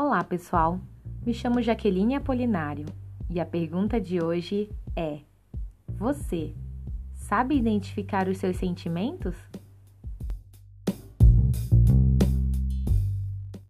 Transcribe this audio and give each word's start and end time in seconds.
Olá, 0.00 0.22
pessoal. 0.22 0.80
Me 1.26 1.34
chamo 1.34 1.60
Jaqueline 1.60 2.14
Apolinário 2.14 2.86
e 3.28 3.40
a 3.40 3.44
pergunta 3.44 4.00
de 4.00 4.22
hoje 4.22 4.70
é: 4.94 5.18
Você 5.88 6.54
sabe 7.14 7.56
identificar 7.56 8.28
os 8.28 8.38
seus 8.38 8.56
sentimentos? 8.58 9.34